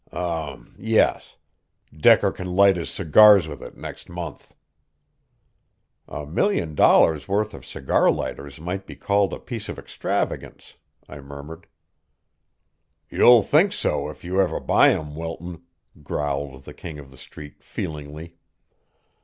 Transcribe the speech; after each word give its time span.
"Um, 0.11 0.73
yes. 0.79 1.37
Decker 1.95 2.31
can 2.31 2.55
light 2.55 2.75
his 2.75 2.89
cigars 2.89 3.47
with 3.47 3.61
it 3.61 3.77
next 3.77 4.09
month." 4.09 4.55
"A 6.07 6.25
million 6.25 6.73
dollars' 6.73 7.27
worth 7.27 7.53
of 7.53 7.67
cigar 7.67 8.09
lighters 8.09 8.59
might 8.59 8.87
be 8.87 8.95
called 8.95 9.31
a 9.31 9.37
piece 9.37 9.69
of 9.69 9.77
extravagance," 9.77 10.73
I 11.07 11.19
murmured. 11.19 11.67
"You'll 13.11 13.43
think 13.43 13.73
so 13.73 14.09
if 14.09 14.23
you 14.23 14.41
ever 14.41 14.59
buy 14.59 14.89
'em, 14.89 15.13
Wilton," 15.13 15.65
growled 16.01 16.63
the 16.63 16.73
King 16.73 16.97
of 16.97 17.11
the 17.11 17.15
Street 17.17 17.61
feelingly. 17.61 18.37